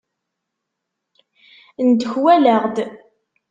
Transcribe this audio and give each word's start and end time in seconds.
Ndekwaleɣ-d. 1.87 2.77